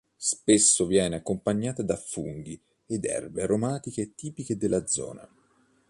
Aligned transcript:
Spesso 0.17 0.87
viene 0.87 1.17
accompagnata 1.17 1.83
da 1.83 1.95
funghi 1.95 2.59
e 2.87 2.97
da 2.97 3.09
erbe 3.09 3.43
aromatiche 3.43 4.15
tipiche 4.15 4.57
della 4.57 4.87
zona. 4.87 5.29